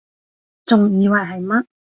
[0.65, 1.65] 仲以為係乜????